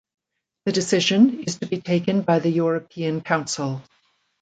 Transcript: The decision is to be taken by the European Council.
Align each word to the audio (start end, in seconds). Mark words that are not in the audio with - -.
The 0.65 0.71
decision 0.71 1.43
is 1.43 1.57
to 1.57 1.67
be 1.67 1.79
taken 1.79 2.23
by 2.23 2.39
the 2.39 2.49
European 2.49 3.21
Council. 3.21 3.83